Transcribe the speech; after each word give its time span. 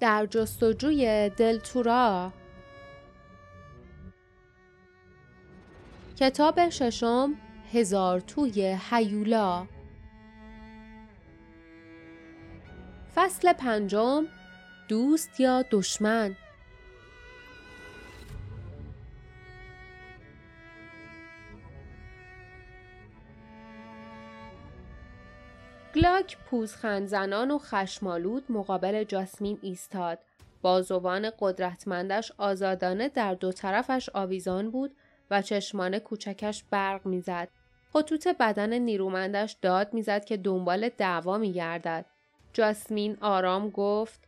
در 0.00 0.26
جستجوی 0.26 1.30
دلتورا 1.36 2.32
کتاب 6.16 6.68
ششم 6.68 7.34
هزار 7.72 8.20
توی 8.20 8.78
هیولا. 8.90 9.66
فصل 13.14 13.52
پنجم 13.52 14.26
دوست 14.88 15.40
یا 15.40 15.64
دشمن؟ 15.70 16.36
گلاک 25.96 26.36
پوزخند 26.38 27.06
زنان 27.06 27.50
و 27.50 27.58
خشمالود 27.58 28.44
مقابل 28.48 29.04
جاسمین 29.04 29.58
ایستاد. 29.62 30.18
بازوان 30.62 31.30
قدرتمندش 31.38 32.32
آزادانه 32.38 33.08
در 33.08 33.34
دو 33.34 33.52
طرفش 33.52 34.08
آویزان 34.14 34.70
بود 34.70 34.96
و 35.30 35.42
چشمان 35.42 35.98
کوچکش 35.98 36.64
برق 36.70 37.06
می‌زد. 37.06 37.48
خطوط 37.92 38.28
بدن 38.28 38.72
نیرومندش 38.72 39.56
داد 39.62 39.94
می‌زد 39.94 40.24
که 40.24 40.36
دنبال 40.36 40.88
دعوا 40.88 41.38
میگردد. 41.38 42.06
جاسمین 42.52 43.16
آرام 43.20 43.70
گفت 43.70 44.20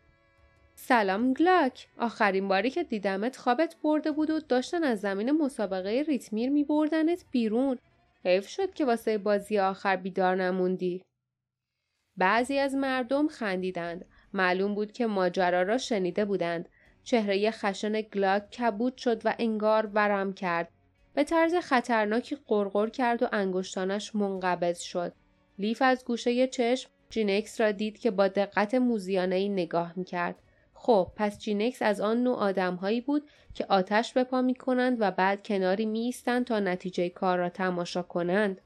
سلام 0.74 1.32
گلاک 1.32 1.88
آخرین 1.98 2.48
باری 2.48 2.70
که 2.70 2.84
دیدمت 2.84 3.36
خوابت 3.36 3.76
برده 3.84 4.12
بود 4.12 4.30
و 4.30 4.40
داشتن 4.40 4.84
از 4.84 5.00
زمین 5.00 5.30
مسابقه 5.30 6.04
ریتمیر 6.08 6.50
می 6.50 6.64
بردنت 6.64 7.24
بیرون 7.30 7.78
حیف 8.24 8.48
شد 8.48 8.74
که 8.74 8.84
واسه 8.84 9.18
بازی 9.18 9.58
آخر 9.58 9.96
بیدار 9.96 10.36
نموندی 10.36 11.02
بعضی 12.18 12.58
از 12.58 12.74
مردم 12.74 13.28
خندیدند. 13.28 14.04
معلوم 14.32 14.74
بود 14.74 14.92
که 14.92 15.06
ماجرا 15.06 15.62
را 15.62 15.78
شنیده 15.78 16.24
بودند. 16.24 16.68
چهره 17.04 17.50
خشن 17.50 18.00
گلاک 18.00 18.50
کبود 18.50 18.96
شد 18.96 19.22
و 19.24 19.34
انگار 19.38 19.90
ورم 19.94 20.32
کرد. 20.32 20.68
به 21.14 21.24
طرز 21.24 21.54
خطرناکی 21.54 22.36
قرقر 22.46 22.88
کرد 22.88 23.22
و 23.22 23.28
انگشتانش 23.32 24.14
منقبض 24.14 24.80
شد. 24.80 25.12
لیف 25.58 25.82
از 25.82 26.04
گوشه 26.04 26.46
چشم 26.46 26.90
جینکس 27.10 27.60
را 27.60 27.72
دید 27.72 27.98
که 27.98 28.10
با 28.10 28.28
دقت 28.28 28.74
موذیانه 28.74 29.48
نگاه 29.48 29.92
می 29.96 30.04
کرد. 30.04 30.36
خب 30.74 31.12
پس 31.16 31.38
جینکس 31.38 31.82
از 31.82 32.00
آن 32.00 32.22
نوع 32.22 32.36
آدمهایی 32.36 33.00
بود 33.00 33.28
که 33.54 33.66
آتش 33.68 34.12
به 34.12 34.24
پا 34.24 34.42
می 34.42 34.54
کنند 34.54 34.96
و 35.00 35.10
بعد 35.10 35.46
کناری 35.46 35.86
می 35.86 36.14
تا 36.46 36.60
نتیجه 36.60 37.08
کار 37.08 37.38
را 37.38 37.48
تماشا 37.48 38.02
کنند. 38.02 38.60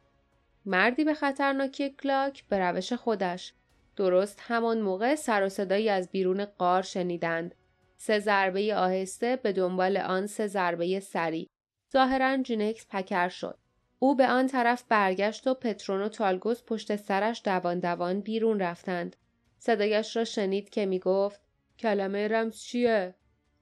مردی 0.67 1.05
به 1.05 1.15
خطرناکی 1.15 1.91
کلاک 1.91 2.45
به 2.49 2.59
روش 2.59 2.93
خودش. 2.93 3.53
درست 3.97 4.41
همان 4.43 4.81
موقع 4.81 5.15
سر 5.15 5.43
و 5.43 5.49
صدایی 5.49 5.89
از 5.89 6.11
بیرون 6.11 6.45
قار 6.45 6.83
شنیدند. 6.83 7.55
سه 7.97 8.19
ضربه 8.19 8.77
آهسته 8.77 9.37
به 9.37 9.53
دنبال 9.53 9.97
آن 9.97 10.27
سه 10.27 10.47
ضربه 10.47 11.01
سری. 11.01 11.49
ظاهرا 11.93 12.37
جینکس 12.37 12.87
پکر 12.91 13.29
شد. 13.29 13.59
او 13.99 14.17
به 14.17 14.29
آن 14.29 14.47
طرف 14.47 14.85
برگشت 14.89 15.47
و 15.47 15.55
پترون 15.55 16.03
و 16.03 16.09
تالگوس 16.09 16.63
پشت 16.67 16.97
سرش 16.97 17.43
دوان 17.45 17.79
دوان 17.79 18.21
بیرون 18.21 18.61
رفتند. 18.61 19.17
صدایش 19.59 20.17
را 20.17 20.25
شنید 20.25 20.71
که 20.71 20.87
می 20.87 20.99
گفت 20.99 21.41
کلمه 21.79 22.29
رمز 22.29 22.61
چیه؟ 22.61 23.15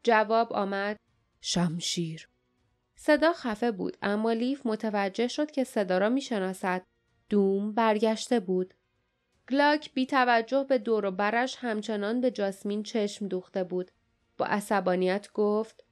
جواب 0.02 0.52
آمد 0.52 0.96
شمشیر. 1.40 2.28
صدا 2.96 3.32
خفه 3.32 3.70
بود 3.70 3.96
اما 4.02 4.32
لیف 4.32 4.66
متوجه 4.66 5.28
شد 5.28 5.50
که 5.50 5.64
صدا 5.64 5.98
را 5.98 6.08
می 6.08 6.20
شناسد. 6.20 6.82
دوم 7.30 7.72
برگشته 7.72 8.40
بود. 8.40 8.74
گلاک 9.50 9.94
بی 9.94 10.06
توجه 10.06 10.64
به 10.68 10.78
دور 10.78 11.06
و 11.06 11.10
برش 11.10 11.56
همچنان 11.58 12.20
به 12.20 12.30
جاسمین 12.30 12.82
چشم 12.82 13.28
دوخته 13.28 13.64
بود. 13.64 13.90
با 14.38 14.46
عصبانیت 14.46 15.28
گفت 15.34 15.84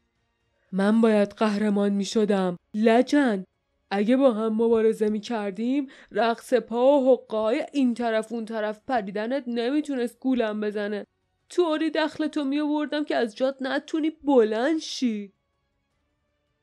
من 0.72 1.00
باید 1.00 1.28
قهرمان 1.28 1.92
می 1.92 2.04
شدم. 2.04 2.56
لجن 2.74 3.44
اگه 3.90 4.16
با 4.16 4.32
هم 4.32 4.52
مبارزه 4.62 5.08
می 5.08 5.20
کردیم 5.20 5.86
رقص 6.12 6.54
پا 6.54 7.00
و 7.00 7.12
حقای 7.12 7.66
این 7.72 7.94
طرف 7.94 8.32
اون 8.32 8.44
طرف 8.44 8.80
پریدنت 8.88 9.44
نمی‌تونست 9.46 10.20
گولم 10.20 10.60
بزنه. 10.60 11.06
طوری 11.48 11.90
دخل 11.90 12.26
تو 12.26 12.44
می 12.44 12.60
آوردم 12.60 13.04
که 13.04 13.16
از 13.16 13.36
جات 13.36 13.56
نتونی 13.60 14.10
بلند 14.10 14.78
شی. 14.78 15.32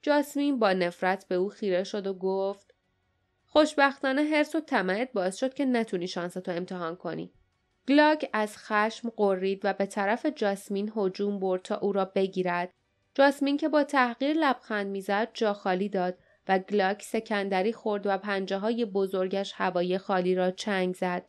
جاسمین 0.01 0.59
با 0.59 0.73
نفرت 0.73 1.27
به 1.27 1.35
او 1.35 1.49
خیره 1.49 1.83
شد 1.83 2.07
و 2.07 2.13
گفت 2.13 2.74
خوشبختانه 3.57 4.23
حرس 4.23 4.55
و 4.55 4.59
طمعت 4.59 5.13
باعث 5.13 5.35
شد 5.35 5.53
که 5.53 5.65
نتونی 5.65 6.07
شانستو 6.07 6.51
امتحان 6.51 6.95
کنی. 6.95 7.33
گلاک 7.87 8.29
از 8.33 8.57
خشم 8.57 9.09
قرید 9.09 9.61
و 9.63 9.73
به 9.73 9.85
طرف 9.85 10.25
جاسمین 10.25 10.91
هجوم 10.95 11.39
برد 11.39 11.61
تا 11.61 11.75
او 11.75 11.91
را 11.91 12.05
بگیرد. 12.05 12.73
جاسمین 13.13 13.57
که 13.57 13.69
با 13.69 13.83
تحقیر 13.83 14.33
لبخند 14.33 14.87
می‌زد 14.87 15.29
جا 15.33 15.53
خالی 15.53 15.89
داد 15.89 16.17
و 16.47 16.59
گلاک 16.59 17.03
سکندری 17.03 17.73
خورد 17.73 18.07
و 18.07 18.17
پنجه 18.17 18.57
های 18.57 18.85
بزرگش 18.85 19.53
هوای 19.55 19.97
خالی 19.97 20.35
را 20.35 20.51
چنگ 20.51 20.95
زد. 20.95 21.25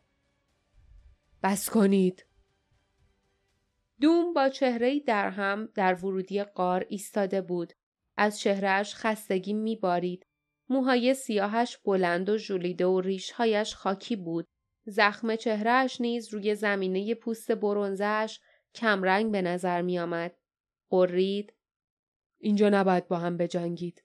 بس 1.42 1.70
کنید. 1.70 2.26
دوم 4.00 4.32
با 4.32 4.48
چهره 4.48 5.00
در 5.00 5.30
هم 5.30 5.68
در 5.74 5.94
ورودی 5.94 6.42
قار 6.42 6.86
ایستاده 6.88 7.40
بود. 7.40 7.72
از 8.16 8.40
چهرهش 8.40 8.94
خستگی 8.94 9.52
میبارید. 9.52 10.25
موهای 10.68 11.14
سیاهش 11.14 11.76
بلند 11.84 12.28
و 12.28 12.38
ژولیده 12.38 12.86
و 12.86 13.00
ریشهایش 13.00 13.74
خاکی 13.74 14.16
بود. 14.16 14.46
زخم 14.86 15.36
چهرهش 15.36 16.00
نیز 16.00 16.34
روی 16.34 16.54
زمینه 16.54 17.14
پوست 17.14 17.52
برونزش 17.52 18.40
کمرنگ 18.74 19.32
به 19.32 19.42
نظر 19.42 19.82
می 19.82 19.98
آمد. 19.98 20.36
قرید. 20.90 21.52
اینجا 22.38 22.68
نباید 22.68 23.08
با 23.08 23.16
هم 23.16 23.36
بجنگید. 23.36 24.04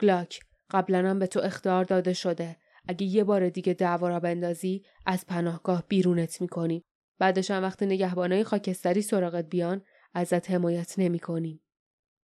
گلاک 0.00 0.40
قبلا 0.70 1.10
هم 1.10 1.18
به 1.18 1.26
تو 1.26 1.40
اختار 1.40 1.84
داده 1.84 2.12
شده. 2.12 2.56
اگه 2.88 3.06
یه 3.06 3.24
بار 3.24 3.48
دیگه 3.48 3.74
دعوا 3.74 4.08
را 4.08 4.20
بندازی 4.20 4.84
از 5.06 5.26
پناهگاه 5.26 5.84
بیرونت 5.88 6.40
می‌کنیم. 6.40 6.82
بعدش 7.18 7.50
هم 7.50 7.62
وقتی 7.62 7.86
نگهبانای 7.86 8.44
خاکستری 8.44 9.02
سراغت 9.02 9.48
بیان 9.48 9.82
ازت 10.14 10.50
حمایت 10.50 10.98
نمی‌کنیم. 10.98 11.60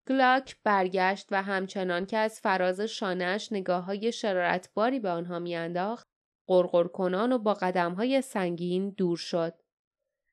گلاک 0.08 0.56
برگشت 0.62 1.28
و 1.30 1.42
همچنان 1.42 2.06
که 2.06 2.16
از 2.16 2.40
فراز 2.40 2.80
شانهش 2.80 3.48
نگاه 3.52 3.84
های 3.84 4.12
شرارتباری 4.12 5.00
به 5.00 5.10
آنها 5.10 5.38
میانداخت 5.38 6.08
قرقر 6.46 6.84
کنان 6.84 7.32
و 7.32 7.38
با 7.38 7.54
قدم 7.54 7.92
های 7.94 8.22
سنگین 8.22 8.90
دور 8.90 9.16
شد. 9.16 9.54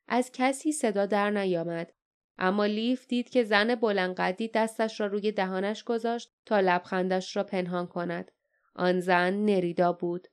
از 0.07 0.31
کسی 0.33 0.71
صدا 0.71 1.05
در 1.05 1.29
نیامد. 1.29 1.93
اما 2.37 2.65
لیف 2.65 3.07
دید 3.07 3.29
که 3.29 3.43
زن 3.43 3.75
بلنقدی 3.75 4.47
دستش 4.47 4.99
را 4.99 5.07
روی 5.07 5.31
دهانش 5.31 5.83
گذاشت 5.83 6.33
تا 6.45 6.59
لبخندش 6.59 7.35
را 7.35 7.43
پنهان 7.43 7.87
کند. 7.87 8.31
آن 8.75 8.99
زن 8.99 9.33
نریدا 9.33 9.93
بود. 9.93 10.27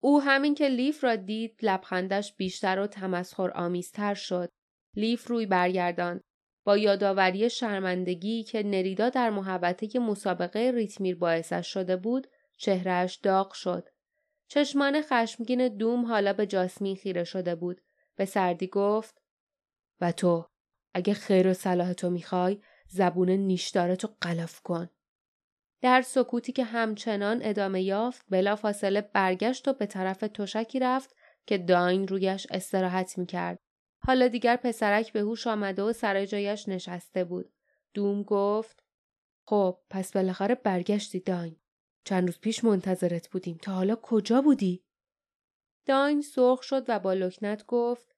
او 0.00 0.22
همین 0.22 0.54
که 0.54 0.68
لیف 0.68 1.04
را 1.04 1.16
دید 1.16 1.58
لبخندش 1.62 2.36
بیشتر 2.36 2.78
و 2.78 2.86
تمسخر 2.86 3.50
آمیزتر 3.50 4.14
شد. 4.14 4.52
لیف 4.96 5.28
روی 5.28 5.46
برگرداند 5.46 6.24
با 6.64 6.76
یادآوری 6.76 7.50
شرمندگی 7.50 8.42
که 8.42 8.62
نریدا 8.62 9.08
در 9.08 9.30
محبته 9.30 9.98
مسابقه 9.98 10.72
ریتمیر 10.74 11.16
باعثش 11.16 11.66
شده 11.72 11.96
بود 11.96 12.26
چهرهش 12.56 13.14
داغ 13.14 13.52
شد. 13.52 13.88
چشمان 14.48 15.02
خشمگین 15.02 15.68
دوم 15.68 16.06
حالا 16.06 16.32
به 16.32 16.46
جاسمین 16.46 16.96
خیره 16.96 17.24
شده 17.24 17.54
بود. 17.54 17.80
به 18.16 18.24
سردی 18.24 18.66
گفت 18.66 19.22
و 20.00 20.12
تو 20.12 20.46
اگه 20.94 21.14
خیر 21.14 21.48
و 21.48 21.54
صلاح 21.54 21.92
تو 21.92 22.10
می‌خوای 22.10 22.62
زبون 22.88 23.30
نیشدارتو 23.30 24.08
قلاف 24.20 24.60
کن. 24.60 24.90
در 25.80 26.02
سکوتی 26.02 26.52
که 26.52 26.64
همچنان 26.64 27.40
ادامه 27.42 27.82
یافت 27.82 28.26
بلا 28.28 28.56
فاصله 28.56 29.00
برگشت 29.00 29.68
و 29.68 29.72
به 29.72 29.86
طرف 29.86 30.20
تشکی 30.20 30.78
رفت 30.78 31.14
که 31.46 31.58
داین 31.58 32.08
رویش 32.08 32.46
استراحت 32.50 33.18
می‌کرد. 33.18 33.58
حالا 34.06 34.28
دیگر 34.28 34.56
پسرک 34.56 35.12
به 35.12 35.20
هوش 35.20 35.46
آمده 35.46 35.82
و 35.82 35.92
سر 35.92 36.26
جایش 36.26 36.68
نشسته 36.68 37.24
بود. 37.24 37.52
دوم 37.94 38.22
گفت 38.22 38.84
خب 39.46 39.78
پس 39.90 40.12
بالاخره 40.12 40.54
برگشتی 40.54 41.20
داین. 41.20 41.56
چند 42.04 42.26
روز 42.26 42.40
پیش 42.40 42.64
منتظرت 42.64 43.28
بودیم 43.28 43.58
تا 43.62 43.72
حالا 43.72 43.96
کجا 43.96 44.40
بودی؟ 44.40 44.84
داین 45.86 46.22
سرخ 46.22 46.62
شد 46.62 46.84
و 46.88 46.98
با 46.98 47.12
لکنت 47.12 47.66
گفت 47.66 48.16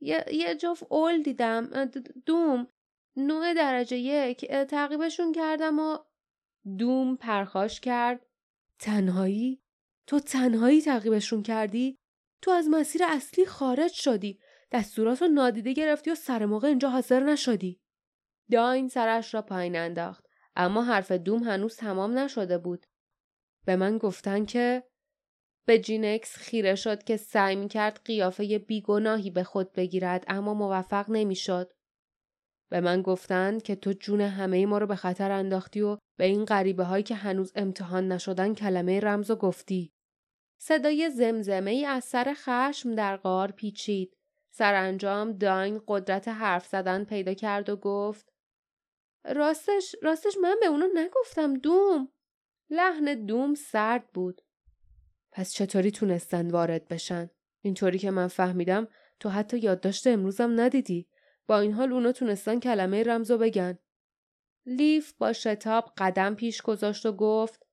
یه, 0.00 0.24
یه 0.32 0.54
جفت 0.54 0.82
اول 0.92 1.22
دیدم 1.22 1.90
دوم 2.26 2.66
نوع 3.16 3.54
درجه 3.54 3.96
یک 3.96 4.46
تعقیبشون 4.46 5.32
کردم 5.32 5.78
و 5.78 5.98
دوم 6.78 7.16
پرخاش 7.16 7.80
کرد 7.80 8.26
تنهایی؟ 8.78 9.62
تو 10.06 10.20
تنهایی 10.20 10.82
تعقیبشون 10.82 11.42
کردی؟ 11.42 11.98
تو 12.42 12.50
از 12.50 12.68
مسیر 12.68 13.02
اصلی 13.04 13.46
خارج 13.46 13.92
شدی 13.92 14.38
دستورات 14.72 15.22
رو 15.22 15.28
نادیده 15.28 15.72
گرفتی 15.72 16.10
و 16.10 16.14
سر 16.14 16.46
موقع 16.46 16.68
اینجا 16.68 16.90
حاضر 16.90 17.20
نشدی. 17.20 17.80
داین 18.50 18.88
سرش 18.88 19.34
را 19.34 19.42
پایین 19.42 19.76
انداخت 19.76 20.26
اما 20.56 20.82
حرف 20.82 21.12
دوم 21.12 21.42
هنوز 21.42 21.76
تمام 21.76 22.18
نشده 22.18 22.58
بود. 22.58 22.86
به 23.66 23.76
من 23.76 23.98
گفتن 23.98 24.44
که 24.44 24.84
به 25.66 25.78
جینکس 25.78 26.36
خیره 26.36 26.74
شد 26.74 27.02
که 27.02 27.16
سعی 27.16 27.56
می 27.56 27.68
کرد 27.68 28.00
قیافه 28.04 28.58
بیگناهی 28.58 29.30
به 29.30 29.44
خود 29.44 29.72
بگیرد 29.72 30.24
اما 30.28 30.54
موفق 30.54 31.10
نمی‌شد. 31.10 31.72
به 32.70 32.80
من 32.80 33.02
گفتند 33.02 33.62
که 33.62 33.76
تو 33.76 33.92
جون 33.92 34.20
همه 34.20 34.66
ما 34.66 34.78
رو 34.78 34.86
به 34.86 34.96
خطر 34.96 35.30
انداختی 35.30 35.80
و 35.80 35.98
به 36.18 36.24
این 36.24 36.44
غریبه 36.44 36.84
هایی 36.84 37.02
که 37.02 37.14
هنوز 37.14 37.52
امتحان 37.54 38.12
نشدن 38.12 38.54
کلمه 38.54 39.00
رمز 39.00 39.30
و 39.30 39.36
گفتی. 39.36 39.92
صدای 40.60 41.10
زمزمه 41.10 41.70
ای 41.70 41.84
از 41.84 42.04
سر 42.04 42.34
خشم 42.36 42.94
در 42.94 43.16
غار 43.16 43.52
پیچید. 43.52 44.16
سرانجام 44.50 45.32
داین 45.32 45.80
قدرت 45.88 46.28
حرف 46.28 46.66
زدن 46.66 47.04
پیدا 47.04 47.34
کرد 47.34 47.68
و 47.68 47.76
گفت 47.76 48.32
راستش 49.24 49.96
راستش 50.02 50.36
من 50.42 50.56
به 50.60 50.66
اونو 50.66 50.86
نگفتم 50.94 51.54
دوم. 51.54 52.08
لحن 52.70 53.26
دوم 53.26 53.54
سرد 53.54 54.12
بود. 54.12 54.42
پس 55.32 55.52
چطوری 55.52 55.90
تونستن 55.90 56.50
وارد 56.50 56.88
بشن؟ 56.88 57.30
اینطوری 57.62 57.98
که 57.98 58.10
من 58.10 58.28
فهمیدم 58.28 58.88
تو 59.20 59.28
حتی 59.28 59.58
یادداشت 59.58 60.06
امروزم 60.06 60.60
ندیدی. 60.60 61.08
با 61.46 61.60
این 61.60 61.72
حال 61.72 61.92
اونا 61.92 62.12
تونستن 62.12 62.60
کلمه 62.60 63.02
رمزو 63.02 63.38
بگن. 63.38 63.78
لیف 64.66 65.12
با 65.12 65.32
شتاب 65.32 65.92
قدم 65.96 66.34
پیش 66.34 66.62
گذاشت 66.62 67.06
و 67.06 67.12
گفت 67.12 67.66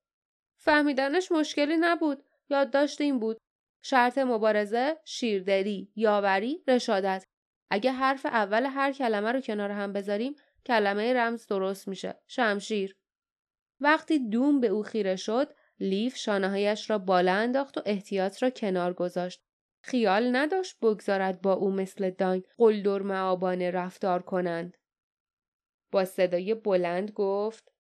فهمیدنش 0.56 1.32
مشکلی 1.32 1.78
نبود. 1.80 2.24
یادداشت 2.50 3.02
این 3.02 3.20
بود. 3.20 3.38
شرط 3.82 4.18
مبارزه 4.18 4.98
شیردری 5.06 5.92
یاوری 5.96 6.64
رشادت. 6.68 7.26
اگه 7.70 7.92
حرف 7.92 8.26
اول 8.26 8.66
هر 8.66 8.92
کلمه 8.92 9.32
رو 9.32 9.42
کنار 9.42 9.72
هم 9.72 9.94
بذاریم 9.94 10.36
کلمه 10.66 11.14
رمز 11.14 11.48
درست 11.48 11.88
میشه. 11.88 12.20
شمشیر. 12.28 12.96
وقتی 13.80 14.30
دوم 14.30 14.60
به 14.60 14.68
او 14.68 14.84
خیره 14.84 15.16
شد 15.16 15.54
لیف 15.80 16.16
شانههایش 16.16 16.90
را 16.90 16.98
بالا 16.98 17.34
انداخت 17.34 17.78
و 17.78 17.82
احتیاط 17.86 18.44
را 18.44 18.50
کنار 18.50 18.94
گذاشت. 18.94 19.42
خیال 19.82 20.36
نداشت 20.36 20.80
بگذارد 20.82 21.42
با 21.42 21.54
او 21.54 21.72
مثل 21.72 22.10
داین 22.10 22.44
قلدر 22.58 23.02
معابانه 23.02 23.72
رفتار 23.72 24.22
کنند. 24.22 24.78
با 25.92 26.06
صدای 26.06 26.54
بلند 26.54 27.12
گفت 27.12 27.72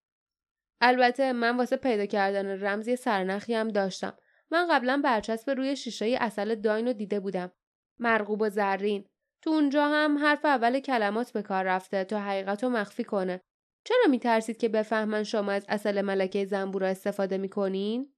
البته 0.81 1.33
من 1.33 1.57
واسه 1.57 1.77
پیدا 1.77 2.05
کردن 2.05 2.63
رمزی 2.63 2.95
سرنخی 2.95 3.53
هم 3.53 3.67
داشتم. 3.67 4.17
من 4.51 4.67
قبلا 4.71 5.01
برچسب 5.03 5.49
روی 5.49 5.75
شیشه 5.75 6.17
اصل 6.19 6.55
داین 6.55 6.88
رو 6.88 6.94
دیده 6.94 7.19
بودم 7.19 7.51
مرغوب 7.99 8.41
و 8.41 8.49
زرین 8.49 9.05
تو 9.41 9.49
اونجا 9.49 9.88
هم 9.88 10.17
حرف 10.17 10.45
اول 10.45 10.79
کلمات 10.79 11.31
به 11.31 11.41
کار 11.41 11.63
رفته 11.63 12.03
تا 12.03 12.19
حقیقت 12.19 12.63
رو 12.63 12.69
مخفی 12.69 13.03
کنه 13.03 13.41
چرا 13.83 14.05
میترسید 14.09 14.57
که 14.57 14.69
بفهمن 14.69 15.23
شما 15.23 15.51
از 15.51 15.65
اصل 15.69 16.01
ملکه 16.01 16.45
زنبورا 16.45 16.88
استفاده 16.88 17.38
می‌کنین؟ 17.38 18.13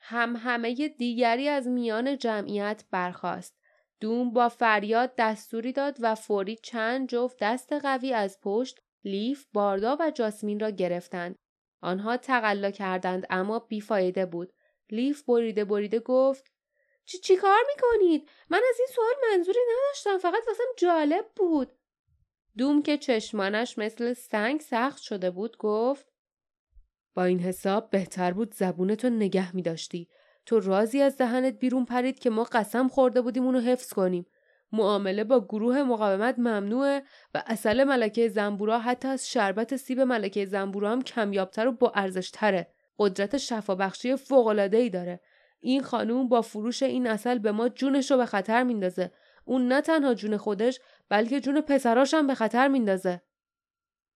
هم 0.00 0.36
همه 0.36 0.88
دیگری 0.88 1.48
از 1.48 1.68
میان 1.68 2.18
جمعیت 2.18 2.84
برخاست. 2.90 3.56
دوم 4.00 4.32
با 4.32 4.48
فریاد 4.48 5.12
دستوری 5.18 5.72
داد 5.72 5.96
و 6.00 6.14
فوری 6.14 6.56
چند 6.56 7.08
جفت 7.08 7.36
دست 7.40 7.72
قوی 7.72 8.12
از 8.12 8.38
پشت 8.42 8.80
لیف، 9.04 9.46
باردا 9.52 9.96
و 10.00 10.10
جاسمین 10.10 10.60
را 10.60 10.70
گرفتند. 10.70 11.36
آنها 11.82 12.16
تقلا 12.16 12.70
کردند 12.70 13.26
اما 13.30 13.58
بیفایده 13.58 14.26
بود. 14.26 14.52
لیف 14.90 15.22
بریده 15.22 15.64
بریده 15.64 16.00
گفت 16.00 16.52
چی, 17.04 17.18
چی 17.18 17.36
کار 17.36 17.60
می‌کنید؟ 17.68 18.28
من 18.50 18.60
از 18.70 18.76
این 18.78 18.88
سوال 18.94 19.30
منظوری 19.30 19.58
نداشتم 19.72 20.18
فقط 20.18 20.46
واسم 20.46 20.64
جالب 20.78 21.26
بود. 21.36 21.72
دوم 22.58 22.82
که 22.82 22.98
چشمانش 22.98 23.78
مثل 23.78 24.12
سنگ 24.12 24.60
سخت 24.60 25.02
شده 25.02 25.30
بود 25.30 25.56
گفت 25.56 26.06
با 27.14 27.24
این 27.24 27.40
حساب 27.40 27.90
بهتر 27.90 28.32
بود 28.32 28.54
زبونتو 28.54 29.10
نگه 29.10 29.56
می 29.56 29.62
داشتی. 29.62 30.08
تو 30.46 30.60
رازی 30.60 31.00
از 31.00 31.16
دهنت 31.16 31.58
بیرون 31.58 31.84
پرید 31.84 32.18
که 32.18 32.30
ما 32.30 32.44
قسم 32.44 32.88
خورده 32.88 33.20
بودیم 33.20 33.44
اونو 33.44 33.60
حفظ 33.60 33.92
کنیم. 33.92 34.26
معامله 34.72 35.24
با 35.24 35.40
گروه 35.40 35.82
مقاومت 35.82 36.38
ممنوعه 36.38 37.02
و 37.34 37.42
اصل 37.46 37.84
ملکه 37.84 38.28
زنبورا 38.28 38.78
حتی 38.78 39.08
از 39.08 39.30
شربت 39.30 39.76
سیب 39.76 40.00
ملکه 40.00 40.46
زنبورا 40.46 40.90
هم 40.90 41.02
کمیابتر 41.02 41.68
و 41.68 41.72
با 41.72 41.92
ارزشتره. 41.94 42.74
قدرت 42.98 43.36
شفابخشی 43.36 44.16
ای 44.72 44.90
داره. 44.90 45.20
این 45.60 45.82
خانوم 45.82 46.28
با 46.28 46.42
فروش 46.42 46.82
این 46.82 47.06
اصل 47.06 47.38
به 47.38 47.52
ما 47.52 47.68
جونش 47.68 48.10
رو 48.10 48.16
به 48.16 48.26
خطر 48.26 48.62
میندازه. 48.62 49.12
اون 49.44 49.68
نه 49.68 49.80
تنها 49.80 50.14
جون 50.14 50.36
خودش 50.36 50.80
بلکه 51.08 51.40
جون 51.40 51.60
پسراش 51.60 52.14
هم 52.14 52.26
به 52.26 52.34
خطر 52.34 52.68
میندازه. 52.68 53.22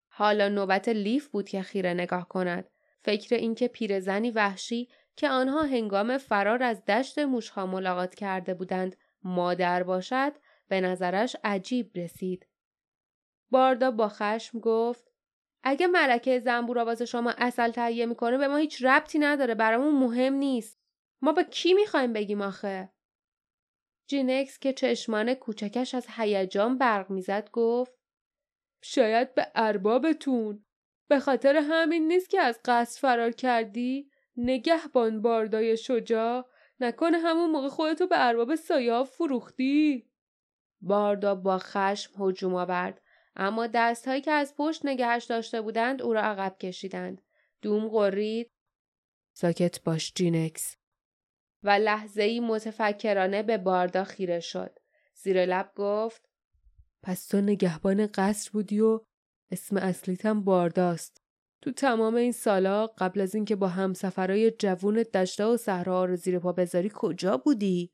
حالا 0.09 0.49
نوبت 0.49 0.89
لیف 0.89 1.29
بود 1.29 1.49
که 1.49 1.63
خیره 1.63 1.95
نگاه 1.95 2.29
کند. 2.29 2.71
فکر 3.03 3.35
اینکه 3.35 3.69
پیرزنی 3.69 4.31
وحشی 4.31 4.89
که 5.17 5.29
آنها 5.29 5.63
هنگام 5.63 6.19
فرار 6.19 6.63
از 6.63 6.85
دشت 6.85 7.19
موشها 7.19 7.67
ملاقات 7.67 8.15
کرده 8.15 8.55
بودند 8.55 8.97
مادر 9.23 9.83
باشد 9.83 10.33
به 10.69 10.81
نظرش 10.81 11.37
عجیب 11.45 11.91
رسید. 11.95 12.47
باردا 13.51 13.91
با 13.91 14.09
خشم 14.09 14.59
گفت 14.59 15.10
اگه 15.63 15.87
ملکه 15.87 16.41
زنبور 16.41 16.79
واسه 16.79 17.05
شما 17.05 17.35
اصل 17.39 17.71
تهیه 17.71 18.07
می‌کنه 18.07 18.39
به 18.39 18.49
ما 18.49 18.57
هیچ 18.57 18.85
ربطی 18.85 19.19
نداره. 19.19 19.55
برامون 19.55 19.95
مهم 19.95 20.35
نیست. 20.35 20.81
ما 21.23 21.33
با 21.33 21.43
کی 21.43 21.75
می‌خوایم 21.75 22.13
بگیم 22.13 22.43
آخه؟ 22.43 22.93
جینکس 24.07 24.59
که 24.59 24.73
چشمان 24.73 25.35
کوچکش 25.35 25.95
از 25.95 26.07
هیجان 26.17 26.79
برق 26.79 27.11
می‌زد 27.11 27.51
گفت 27.53 27.93
شاید 28.83 29.35
به 29.35 29.47
اربابتون. 29.55 30.65
به 31.09 31.21
خاطر 31.21 31.57
همین 31.57 32.09
نیست 32.09 32.31
که 32.31 32.41
از 32.41 32.61
قصد 32.65 33.01
فرار 33.01 33.31
کردی؟ 33.31 34.11
نگهبان 34.37 35.23
باردای 35.23 35.77
شجا 35.77 36.47
نکنه 36.81 37.19
همون 37.19 37.51
موقع 37.51 37.69
خودتو 37.69 38.07
به 38.07 38.27
ارباب 38.27 38.55
سایه 38.55 39.05
فروختی. 39.05 40.11
باردا 40.81 41.35
با 41.35 41.59
خشم 41.59 42.23
هجوم 42.23 42.55
آورد. 42.55 43.03
اما 43.41 43.67
دستهایی 43.67 44.21
که 44.21 44.31
از 44.31 44.55
پشت 44.57 44.87
نگهش 44.87 45.25
داشته 45.25 45.61
بودند 45.61 46.03
او 46.03 46.13
را 46.13 46.21
عقب 46.21 46.57
کشیدند 46.59 47.23
دوم 47.63 47.89
قرید 47.89 48.51
ساکت 49.37 49.83
باش 49.83 50.13
جینکس 50.15 50.77
و 51.63 51.71
لحظه 51.71 52.23
ای 52.23 52.41
متفکرانه 52.41 53.43
به 53.43 53.59
باردا 53.59 54.05
خیره 54.05 54.41
شد. 54.41 54.79
زیر 55.15 55.47
لب 55.47 55.73
گفت 55.77 56.29
پس 57.03 57.27
تو 57.27 57.41
نگهبان 57.41 58.07
قصر 58.07 58.51
بودی 58.53 58.81
و 58.81 59.01
اسم 59.51 59.77
اصلیتم 59.77 60.45
بارداست. 60.45 61.23
تو 61.63 61.73
تمام 61.73 62.15
این 62.15 62.33
سالا 62.33 62.87
قبل 62.87 63.21
از 63.21 63.35
اینکه 63.35 63.57
با 63.57 63.69
همسفرای 63.69 64.51
جوون 64.51 65.03
دشته 65.15 65.45
و 65.45 65.57
صحرا 65.57 66.05
رو 66.05 66.17
زیر 66.17 66.39
پا 66.39 66.53
بذاری 66.53 66.91
کجا 66.95 67.37
بودی؟ 67.37 67.93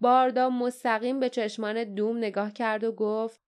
باردا 0.00 0.50
مستقیم 0.50 1.20
به 1.20 1.28
چشمان 1.28 1.94
دوم 1.94 2.18
نگاه 2.18 2.52
کرد 2.52 2.84
و 2.84 2.92
گفت 2.92 3.47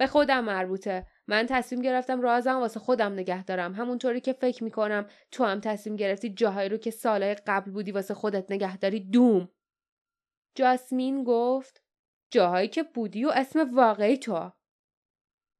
به 0.00 0.06
خودم 0.06 0.44
مربوطه. 0.44 1.06
من 1.26 1.46
تصمیم 1.46 1.82
گرفتم 1.82 2.20
رازم 2.20 2.60
واسه 2.60 2.80
خودم 2.80 3.12
نگه 3.12 3.44
دارم. 3.44 3.74
همونطوری 3.74 4.20
که 4.20 4.32
فکر 4.32 4.64
می‌کنم 4.64 5.06
تو 5.30 5.44
هم 5.44 5.60
تصمیم 5.60 5.96
گرفتی 5.96 6.30
جاهایی 6.30 6.68
رو 6.68 6.76
که 6.76 6.90
سالهای 6.90 7.34
قبل 7.34 7.70
بودی 7.70 7.92
واسه 7.92 8.14
خودت 8.14 8.52
نگه 8.52 8.76
داری 8.76 9.00
دوم. 9.00 9.48
جاسمین 10.54 11.24
گفت 11.24 11.82
جاهایی 12.30 12.68
که 12.68 12.82
بودی 12.82 13.24
و 13.24 13.30
اسم 13.34 13.74
واقعی 13.74 14.16
تو. 14.16 14.52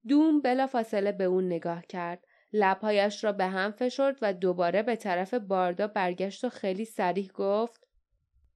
دوم 0.09 0.41
بلا 0.41 0.67
فاصله 0.67 1.13
به 1.13 1.25
اون 1.25 1.47
نگاه 1.47 1.87
کرد. 1.87 2.25
لبهایش 2.53 3.25
را 3.25 3.33
به 3.33 3.47
هم 3.47 3.71
فشرد 3.71 4.19
و 4.23 4.33
دوباره 4.33 4.83
به 4.83 4.97
طرف 4.97 5.35
باردا 5.35 5.87
برگشت 5.87 6.45
و 6.45 6.49
خیلی 6.49 6.85
سریح 6.85 7.31
گفت 7.35 7.89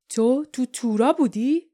تو 0.09 0.45
تو 0.53 0.67
تورا 0.67 1.12
بودی؟ 1.12 1.74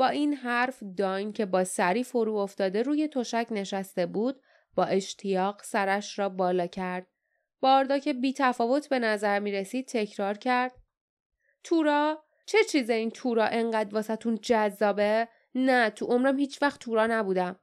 با 0.00 0.08
این 0.08 0.34
حرف 0.34 0.82
داین 0.96 1.32
که 1.32 1.46
با 1.46 1.64
سری 1.64 2.04
فرو 2.04 2.36
افتاده 2.36 2.82
روی 2.82 3.08
تشک 3.08 3.46
نشسته 3.50 4.06
بود 4.06 4.42
با 4.74 4.84
اشتیاق 4.84 5.62
سرش 5.62 6.18
را 6.18 6.28
بالا 6.28 6.66
کرد. 6.66 7.06
باردا 7.60 7.98
که 7.98 8.12
بی 8.12 8.32
تفاوت 8.32 8.88
به 8.88 8.98
نظر 8.98 9.38
می 9.38 9.52
رسید 9.52 9.88
تکرار 9.88 10.38
کرد. 10.38 10.72
تورا؟ 11.64 12.24
چه 12.46 12.58
چیز 12.70 12.90
این 12.90 13.10
تورا 13.10 13.46
انقدر 13.46 13.94
واسهتون 13.94 14.38
جذابه؟ 14.42 15.28
نه 15.54 15.90
تو 15.90 16.06
عمرم 16.06 16.38
هیچ 16.38 16.62
وقت 16.62 16.80
تورا 16.80 17.06
نبودم. 17.06 17.60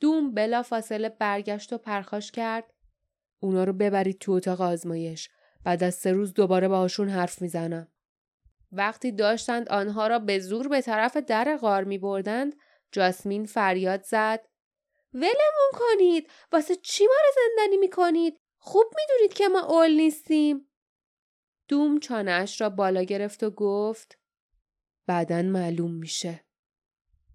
دوم 0.00 0.34
بلا 0.34 0.62
فاصله 0.62 1.08
برگشت 1.08 1.72
و 1.72 1.78
پرخاش 1.78 2.32
کرد. 2.32 2.74
اونا 3.40 3.64
رو 3.64 3.72
ببرید 3.72 4.18
تو 4.18 4.32
اتاق 4.32 4.60
آزمایش. 4.60 5.30
بعد 5.64 5.82
از 5.84 5.94
سه 5.94 6.12
روز 6.12 6.34
دوباره 6.34 6.68
باهاشون 6.68 7.08
حرف 7.08 7.42
می‌زنم. 7.42 7.88
وقتی 8.72 9.12
داشتند 9.12 9.68
آنها 9.68 10.06
را 10.06 10.18
به 10.18 10.38
زور 10.38 10.68
به 10.68 10.80
طرف 10.80 11.16
در 11.16 11.56
غار 11.56 11.84
می 11.84 11.98
بردند، 11.98 12.56
جاسمین 12.92 13.44
فریاد 13.44 14.02
زد. 14.02 14.48
ولمون 15.14 15.70
کنید! 15.72 16.30
واسه 16.52 16.76
چی 16.76 17.04
ما 17.06 17.14
رو 17.26 17.42
زندانی 17.42 17.76
می‌کنید؟ 17.76 18.40
خوب 18.58 18.86
می‌دونید 18.96 19.34
که 19.34 19.48
ما 19.48 19.60
اول 19.60 19.90
نیستیم. 19.90 20.68
دوم 21.68 21.98
چانش 21.98 22.60
را 22.60 22.70
بالا 22.70 23.02
گرفت 23.02 23.42
و 23.42 23.50
گفت 23.50 24.18
بعدا 25.06 25.42
معلوم 25.42 25.94
میشه. 25.94 26.44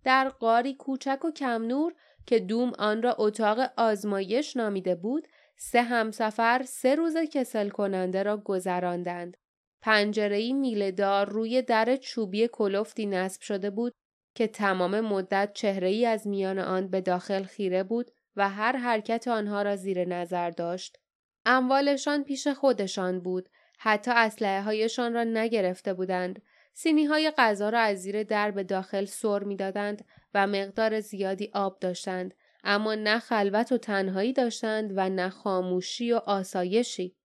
در 0.04 0.30
قاری 0.30 0.76
کوچک 0.76 1.26
و 1.26 1.32
کم 1.32 1.64
نور 1.64 1.94
که 2.26 2.40
دوم 2.40 2.74
آن 2.80 3.02
را 3.02 3.16
اتاق 3.20 3.60
آزمایش 3.78 4.58
نامیده 4.58 4.96
بود 4.96 5.28
سه 5.58 5.82
همسفر 5.82 6.64
سه 6.68 6.96
روز 6.96 7.18
کسل 7.18 7.70
کننده 7.70 8.24
را 8.24 8.38
گذراندند. 8.38 9.38
پنجرهای 9.84 10.54
میله 10.54 10.92
دار 10.92 11.30
روی 11.30 11.62
در 11.62 11.96
چوبی 11.96 12.50
کلفتی 12.52 13.06
نصب 13.06 13.42
شده 13.42 13.70
بود 13.70 13.94
که 14.36 14.48
تمام 14.48 15.00
مدت 15.00 15.52
چهره 15.54 15.88
ای 15.88 16.06
از 16.06 16.28
میان 16.28 16.60
آن 16.60 16.88
به 16.88 17.02
داخل 17.02 17.44
خیره 17.44 17.84
بود 17.84 18.12
و 18.36 18.50
هر 18.50 18.78
حرکت 18.78 19.28
آنها 19.28 19.62
را 19.62 19.76
زیر 19.76 20.06
نظر 20.06 20.50
داشت. 20.50 20.98
اموالشان 21.46 22.24
پیش 22.24 22.48
خودشان 22.48 23.20
بود. 23.20 23.50
حتی 23.80 24.12
اسلحه 24.12 24.62
هایشان 24.62 25.14
را 25.14 25.24
نگرفته 25.24 25.94
بودند. 25.94 26.42
سینی 26.74 27.06
های 27.06 27.32
غذا 27.38 27.70
را 27.70 27.80
از 27.80 28.02
زیر 28.02 28.24
در 28.24 28.52
به 28.52 28.64
داخل 28.64 29.06
سر 29.06 29.44
می‌دادند 29.44 30.06
و 30.34 30.48
مقدار 30.48 31.00
زیادی 31.00 31.52
آب 31.54 31.80
داشتند 31.80 32.34
اما 32.64 32.96
نه 32.96 33.20
خلوت 33.20 33.72
و 33.72 33.78
تنهایی 33.78 34.34
داشتند 34.34 34.94
و 34.96 35.10
نه 35.10 35.30
خاموشی 35.30 36.12
و 36.12 36.16
آسایشی 36.16 37.16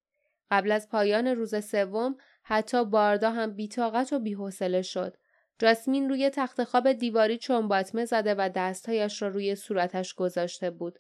قبل 0.51 0.73
از 0.73 0.89
پایان 0.89 1.27
روز 1.27 1.65
سوم 1.65 2.17
حتی 2.51 2.85
باردا 2.85 3.31
هم 3.31 3.55
بیتاقت 3.55 4.13
و 4.13 4.19
بیحوصله 4.19 4.83
شد. 4.83 5.17
جاسمین 5.59 6.09
روی 6.09 6.31
تخت 6.31 6.65
خواب 6.65 6.93
دیواری 6.93 7.39
چنباتمه 7.39 8.05
زده 8.05 8.35
و 8.35 8.51
دستهایش 8.55 9.23
را 9.23 9.29
روی 9.29 9.55
صورتش 9.55 10.15
گذاشته 10.15 10.71
بود. 10.71 10.99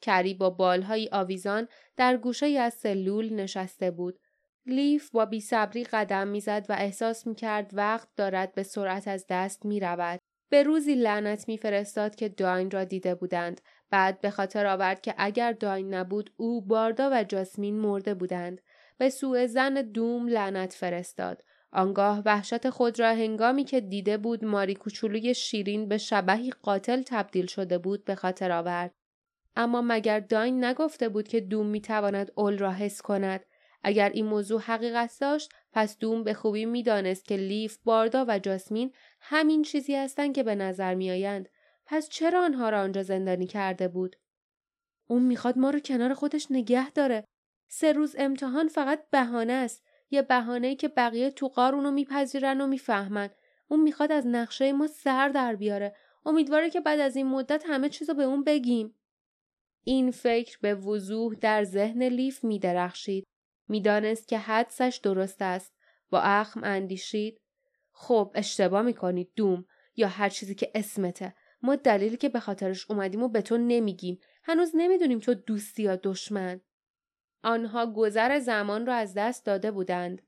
کری 0.00 0.34
با 0.34 0.50
بالهایی 0.50 1.08
آویزان 1.12 1.68
در 1.96 2.16
گوشه 2.16 2.46
از 2.46 2.74
سلول 2.74 3.32
نشسته 3.32 3.90
بود. 3.90 4.18
لیف 4.66 5.10
با 5.10 5.24
بیصبری 5.24 5.84
قدم 5.84 6.28
می‌زد 6.28 6.66
و 6.68 6.72
احساس 6.72 7.26
می‌کرد 7.26 7.70
وقت 7.72 8.08
دارد 8.16 8.54
به 8.54 8.62
سرعت 8.62 9.08
از 9.08 9.24
دست 9.28 9.64
می‌رود. 9.64 10.20
به 10.50 10.62
روزی 10.62 10.94
لعنت 10.94 11.48
میفرستاد 11.48 12.14
که 12.14 12.28
داین 12.28 12.70
را 12.70 12.84
دیده 12.84 13.14
بودند. 13.14 13.60
بعد 13.90 14.20
به 14.20 14.30
خاطر 14.30 14.66
آورد 14.66 15.00
که 15.00 15.14
اگر 15.18 15.52
داین 15.52 15.94
نبود 15.94 16.32
او 16.36 16.66
باردا 16.66 17.10
و 17.12 17.24
جاسمین 17.24 17.78
مرده 17.78 18.14
بودند. 18.14 18.60
به 19.00 19.10
سوء 19.10 19.46
زن 19.46 19.74
دوم 19.74 20.28
لعنت 20.28 20.72
فرستاد. 20.72 21.44
آنگاه 21.72 22.22
وحشت 22.26 22.70
خود 22.70 23.00
را 23.00 23.08
هنگامی 23.08 23.64
که 23.64 23.80
دیده 23.80 24.16
بود 24.16 24.44
ماری 24.44 24.74
کوچولوی 24.74 25.34
شیرین 25.34 25.88
به 25.88 25.98
شبهی 25.98 26.50
قاتل 26.50 27.02
تبدیل 27.06 27.46
شده 27.46 27.78
بود 27.78 28.04
به 28.04 28.14
خاطر 28.14 28.52
آورد. 28.52 28.94
اما 29.56 29.82
مگر 29.82 30.20
داین 30.20 30.64
نگفته 30.64 31.08
بود 31.08 31.28
که 31.28 31.40
دوم 31.40 31.66
می‌تواند 31.66 32.32
اول 32.36 32.58
را 32.58 32.72
حس 32.72 33.02
کند؟ 33.02 33.44
اگر 33.82 34.08
این 34.08 34.26
موضوع 34.26 34.60
حقیقت 34.60 35.16
داشت 35.20 35.52
پس 35.72 35.98
دوم 35.98 36.24
به 36.24 36.34
خوبی 36.34 36.64
می‌دانست 36.64 37.24
که 37.24 37.36
لیف 37.36 37.78
باردا 37.84 38.24
و 38.28 38.38
جاسمین 38.38 38.92
همین 39.20 39.62
چیزی 39.62 39.94
هستند 39.96 40.34
که 40.34 40.42
به 40.42 40.54
نظر 40.54 40.94
میآیند. 40.94 41.48
پس 41.86 42.08
چرا 42.08 42.44
آنها 42.44 42.70
را 42.70 42.80
آنجا 42.80 43.02
زندانی 43.02 43.46
کرده 43.46 43.88
بود؟ 43.88 44.16
اون 45.06 45.22
می‌خواد 45.22 45.58
ما 45.58 45.70
رو 45.70 45.80
کنار 45.80 46.14
خودش 46.14 46.46
نگه 46.50 46.90
داره. 46.90 47.24
سه 47.72 47.92
روز 47.92 48.16
امتحان 48.18 48.68
فقط 48.68 49.10
بهانه 49.10 49.52
است. 49.52 49.84
یه 50.10 50.22
بهانه 50.22 50.74
که 50.74 50.88
بقیه 50.88 51.30
تو 51.30 51.48
قار 51.48 51.74
اونو 51.74 51.90
میپذیرن 51.90 52.60
و 52.60 52.66
می‌فهمن. 52.66 53.30
اون 53.68 53.80
می‌خواد 53.80 54.12
از 54.12 54.26
نقشه 54.26 54.72
ما 54.72 54.86
سر 54.86 55.28
در 55.28 55.56
بیاره. 55.56 55.94
امیدواره 56.26 56.70
که 56.70 56.80
بعد 56.80 57.00
از 57.00 57.16
این 57.16 57.26
مدت 57.26 57.64
همه 57.66 57.88
چیزو 57.88 58.14
به 58.14 58.22
اون 58.22 58.44
بگیم. 58.44 58.94
این 59.84 60.10
فکر 60.10 60.58
به 60.62 60.74
وضوح 60.74 61.34
در 61.34 61.64
ذهن 61.64 62.02
لیف 62.02 62.44
میدرخشید. 62.44 63.24
می‌دانست 63.68 64.28
که 64.28 64.38
حدسش 64.38 65.00
درست 65.02 65.42
است. 65.42 65.74
با 66.10 66.20
اخم 66.20 66.60
اندیشید. 66.64 67.40
خب 67.92 68.32
اشتباه 68.34 68.82
می‌کنید 68.82 69.30
دوم. 69.36 69.64
یا 69.96 70.08
هر 70.08 70.28
چیزی 70.28 70.54
که 70.54 70.70
اسمته. 70.74 71.34
ما 71.62 71.76
دلیلی 71.76 72.16
که 72.16 72.28
به 72.28 72.40
خاطرش 72.40 72.90
اومدیم 72.90 73.22
و 73.22 73.28
به 73.28 73.42
تو 73.42 73.56
نمیگیم. 73.56 74.18
هنوز 74.42 74.70
نمی‌دونیم 74.74 75.18
تو 75.18 75.34
دوستی 75.34 75.82
یا 75.82 75.96
دشمن. 75.96 76.60
آنها 77.42 77.86
گذر 77.86 78.38
زمان 78.38 78.86
را 78.86 78.94
از 78.94 79.14
دست 79.14 79.46
داده 79.46 79.70
بودند 79.70 80.22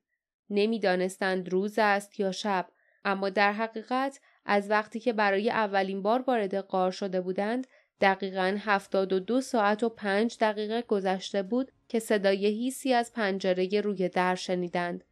نمی‌دانستند 0.50 1.48
روز 1.48 1.78
است 1.78 2.20
یا 2.20 2.32
شب 2.32 2.68
اما 3.04 3.30
در 3.30 3.52
حقیقت 3.52 4.20
از 4.44 4.70
وقتی 4.70 5.00
که 5.00 5.12
برای 5.12 5.50
اولین 5.50 6.02
بار 6.02 6.22
وارد 6.22 6.54
قار 6.54 6.90
شده 6.90 7.20
بودند 7.20 7.66
دقیقا 8.00 8.56
هفتاد 8.58 9.12
و 9.12 9.20
دو 9.20 9.40
ساعت 9.40 9.82
و 9.82 9.88
پنج 9.88 10.36
دقیقه 10.40 10.82
گذشته 10.82 11.42
بود 11.42 11.72
که 11.88 11.98
صدای 11.98 12.46
هیسی 12.46 12.92
از 12.92 13.12
پنجره 13.12 13.80
روی 13.80 14.08
در 14.08 14.34
شنیدند. 14.34 15.04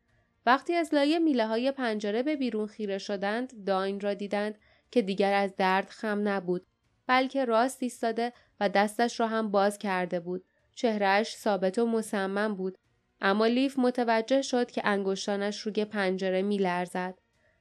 وقتی 0.47 0.75
از 0.75 0.95
لایه 0.95 1.19
میله 1.19 1.47
های 1.47 1.73
پنجره 1.73 2.23
به 2.23 2.37
بیرون 2.37 2.67
خیره 2.67 2.99
شدند 2.99 3.65
داین 3.65 4.01
را 4.01 4.15
دیدند 4.15 4.59
که 4.91 5.03
دیگر 5.03 5.33
از 5.33 5.57
درد 5.57 5.89
خم 5.89 6.29
نبود 6.29 6.67
بلکه 7.07 7.45
راست 7.45 7.83
ایستاده 7.83 8.33
و 8.61 8.69
دستش 8.69 9.21
را 9.21 9.27
هم 9.27 9.51
باز 9.51 9.79
کرده 9.79 10.21
بود. 10.21 10.45
چهرهش 10.81 11.37
ثابت 11.37 11.79
و 11.79 11.87
مصمم 11.87 12.55
بود. 12.55 12.79
اما 13.21 13.47
لیف 13.47 13.79
متوجه 13.79 14.43
شد 14.43 14.71
که 14.71 14.83
انگشتانش 14.85 15.61
روی 15.61 15.85
پنجره 15.85 16.43
میلرزد. 16.43 17.19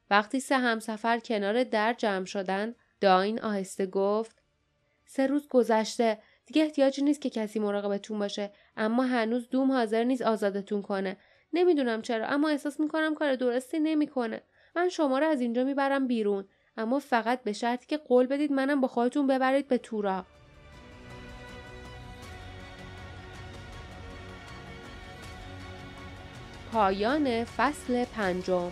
وقتی 0.10 0.40
سه 0.40 0.58
همسفر 0.58 1.20
کنار 1.20 1.64
در 1.64 1.94
جمع 1.94 2.26
شدند 2.26 2.76
داین 3.02 3.42
آهسته 3.42 3.86
گفت 3.86 4.44
سه 5.06 5.28
روز 5.28 5.48
گذشته 5.48 6.18
دیگه 6.46 6.64
احتیاجی 6.64 7.02
نیست 7.02 7.22
که 7.22 7.30
کسی 7.30 7.60
مراقبتون 7.60 8.20
باشه 8.20 8.52
اما 8.78 9.04
هنوز 9.04 9.50
دوم 9.50 9.72
حاضر 9.72 10.04
نیست 10.04 10.22
آزادتون 10.22 10.82
کنه. 10.82 11.18
نمی‌دونم 11.54 12.02
چرا 12.02 12.28
اما 12.28 12.50
احساس 12.50 12.80
می‌کنم 12.80 13.16
کار 13.16 13.36
درستی 13.36 13.80
نمی‌کنه. 13.80 14.42
من 14.76 14.90
شما 14.90 15.20
رو 15.20 15.26
از 15.26 15.42
اینجا 15.42 15.64
می‌برم 15.64 16.08
بیرون 16.08 16.48
اما 16.78 17.00
فقط 17.00 17.44
به 17.44 17.54
شرطی 17.54 17.88
که 17.88 17.98
قول 17.98 18.28
بدید 18.28 18.52
منم 18.52 18.82
با 18.82 18.88
خودتون 18.88 19.28
ببرید 19.28 19.68
به 19.68 19.78
تورا. 19.78 20.26
پایان 26.74 27.44
فصل 27.44 28.06
پنجم. 28.06 28.72